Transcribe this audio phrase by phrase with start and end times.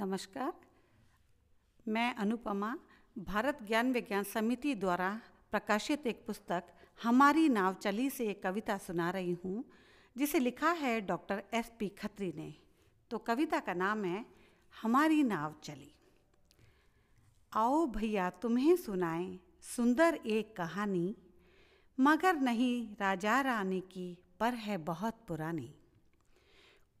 [0.00, 0.52] नमस्कार।
[1.88, 2.78] मैं अनुपमा,
[3.18, 6.64] भारत ज्ञान विज्ञान समिति द्वारा प्रकाशित एक पुस्तक,
[7.02, 9.64] हमारी नाव चली से एक कविता सुना रही हूँ,
[10.16, 12.54] जिसे लिखा है डॉक्टर एस पी खत्री ने।
[13.10, 14.26] तो कविता का नाम है,
[14.82, 15.94] हमारी नाव चली।
[17.52, 21.16] आओ भैया तुम्हें सुनाएँ सुंदर एक कहानी,
[22.00, 25.74] मगर नहीं राजा रानी की पर है बहुत पुरानी।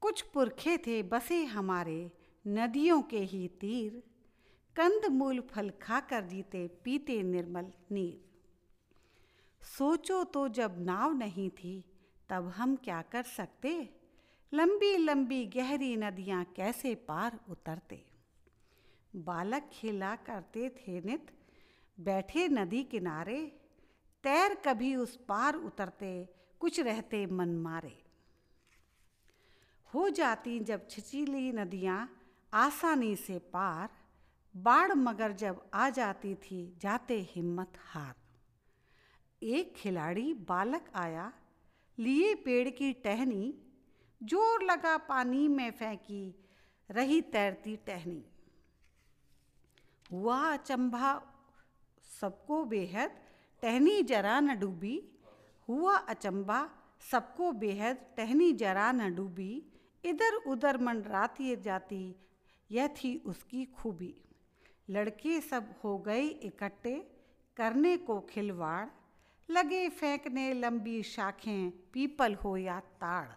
[0.00, 2.12] कुछ पुरखे थे बसे हमारे
[2.46, 4.02] नदियों के ही तीर,
[4.76, 8.24] कंद मूल फल खाकर जीते पीते निर्मल नीर।
[9.78, 11.84] सोचो तो जब नाव नहीं थी,
[12.28, 13.90] तब हम क्या कर सकते?
[14.54, 18.06] लंबी लंबी गहरी नदियाँ कैसे पार उतरते?
[19.16, 21.26] बालक खेला करते थे नित,
[22.00, 23.52] बैठे नदी किनारे,
[24.24, 26.28] तैर कभी उस पार उतरते,
[26.60, 28.02] कुछ रहते मन मारे।
[29.94, 32.16] हो जाती जब छिचीली नदियाँ
[32.52, 33.88] आसानी से पार,
[34.56, 38.14] बाढ़ मगर जब आ जाती थी, जाते हिम्मत हार।
[39.42, 41.32] एक खिलाड़ी बालक आया,
[41.98, 43.54] लिए पेड़ की टहनी,
[44.22, 46.34] ज़ोर लगा पानी में फेंकी,
[46.90, 48.24] रही तैरती टहनी।
[50.12, 51.22] हुआ अचंभा,
[52.20, 53.10] सबको बेहद,
[53.62, 55.02] टहनी जरा न डूबी।
[55.68, 56.70] हुआ अचंबा
[57.10, 59.62] सबको बेहद, टहनी जरा न डूबी।
[60.04, 62.16] इधर उधर मंडराती जाती
[62.72, 64.14] यह थी उसकी खूबी।
[64.90, 67.10] लड़के सब हो गए इकट्ठे,
[67.56, 68.86] करने को खिलवाड़,
[69.50, 73.28] लगे फेंकने लंबी शाखें, पीपल हो या ताड़।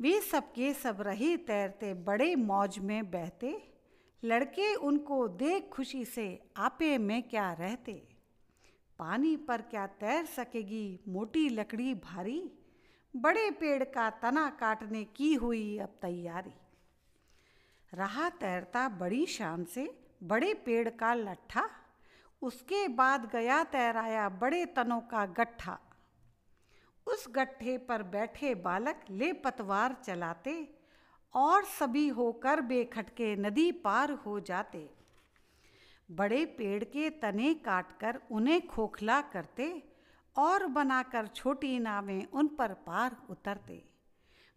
[0.00, 3.62] वे सबके सब रहे तैरते बड़े मौज में बहते,
[4.24, 7.92] लड़के उनको देख खुशी से आपे में क्या रहते।
[8.98, 12.50] पानी पर क्या तैर सकेगी मोटी लकड़ी भारी,
[13.16, 16.54] बड़े पेड़ का तना काटने की हुई अब तैयारी।
[17.94, 21.68] रहा तैरता बड़ी शान से, बड़े पेड़ का लट्ठा,
[22.42, 25.78] उसके बाद गया तैराया बड़े तनों का गट्ठा।
[27.06, 30.74] उस गट्ठे पर बैठे बालक ले पतवार चलाते
[31.34, 34.88] और सभी होकर बेखटके नदी पार हो जाते।
[36.10, 39.72] बड़े पेड़ के तने काटकर उन्हें खोखला करते
[40.36, 43.89] और बनाकर छोटी नावें उन पर पार उतरते।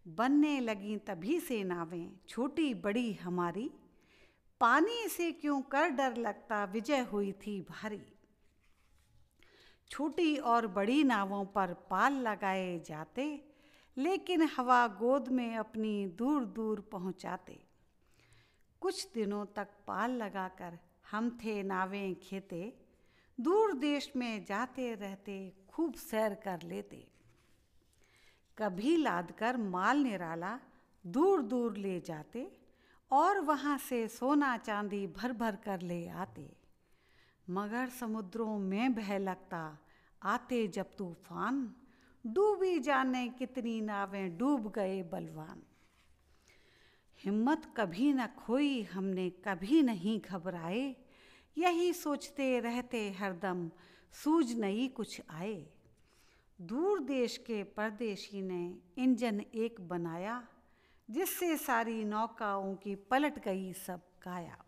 [0.08, 3.70] बनने लगी तभी से नावें छोटी बड़ी हमारी।
[4.60, 8.02] पानी से क्यों कर डर लगता, विजय हुई थी भारी।
[9.90, 13.44] छोटी और बड़ी नावों पर पाल लगाए जाते,
[13.96, 17.58] लेकिन हवा गोद में अपनी दूर दूर पहुंचाते।
[18.80, 20.78] कुछ दिनों तक पाल लगाकर
[21.10, 22.72] हम थे नावें खेते,
[23.40, 27.06] दूर देश में जाते रहते खूब सैर कर लेते।
[28.58, 30.58] कभी लाद कर माल निराला
[31.06, 32.46] दूर दूर ले जाते
[33.10, 36.50] और वहाँ से सोना चांदी भर भर कर ले आते।
[37.50, 39.78] मगर समुद्रों में बह लगता,
[40.22, 41.74] आते जब तूफ़ान,
[42.26, 45.62] डूबी जाने कितनी नावें डूब गए बलवान।
[47.24, 50.96] हिम्मत कभी न खोई, हमने कभी नहीं घबराए,
[51.58, 53.70] यही सोचते रहते हरदम
[54.12, 55.66] सूझ नहीं कुछ आए।
[56.60, 60.48] दूर देश के परदेशी ने इंजन एक बनाया,
[61.10, 64.58] जिससे सारी नौकाओं की पलट गई सब काया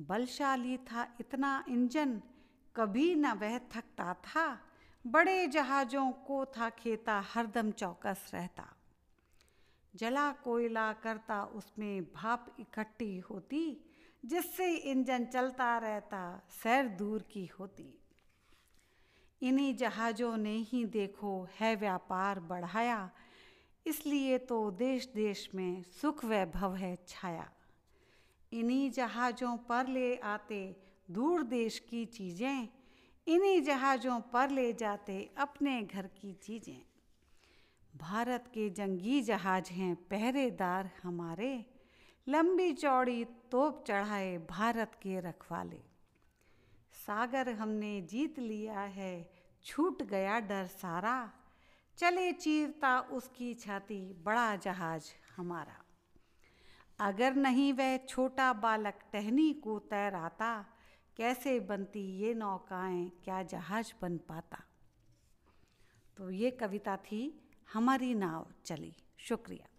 [0.00, 2.22] बलशाली था इतना इंजन,
[2.76, 4.60] कभी न वह थकता था।
[5.06, 8.76] बड़े जहाज़ों को था खेता, हरदम चौकस रहता।
[9.94, 13.90] जला कोयला करता, उसमें भाप इकट्ठी होती,
[14.24, 17.97] जिससे इंजन चलता रहता, सैर दूर की होती।
[19.42, 23.10] इन्हीं जहाज़ों ने ही देखो है व्यापार बढ़ाया,
[23.86, 27.48] इसलिए तो देश देश में सुख वैभव है छाया।
[28.52, 30.60] इन्हीं जहाज़ों पर ले आते
[31.10, 32.68] दूर देश की चीज़ें,
[33.26, 36.80] इन्हीं जहाज़ों पर ले जाते अपने घर की चीज़ें।
[37.94, 41.64] भारत के जंगी जहाज़ हैं पहरेदार हमारे,
[42.26, 45.80] लंबी चौड़ी तोप चढ़ाए भारत के रखवाले।
[47.08, 49.30] सागर हमने जीत लिया है,
[49.64, 51.32] छूट गया डर सारा।
[51.96, 55.04] चले चीरता उसकी छाती, बड़ा जहाज़
[55.36, 55.84] हमारा।
[57.00, 60.66] अगर नहीं वह छोटा बालक टहनी को तैराता,
[61.16, 64.64] कैसे बनती ये नौकाएँ, क्या जहाज़ बन पाता।
[66.16, 69.77] तो ये कविता थी, हमारी नाव चली। शुक्रिया।